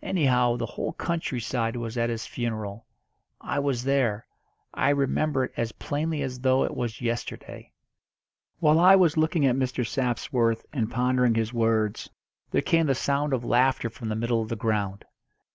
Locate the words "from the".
13.90-14.16